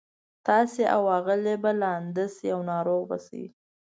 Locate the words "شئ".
2.35-2.47, 3.25-3.43